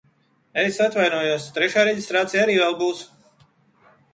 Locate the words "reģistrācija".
1.89-2.47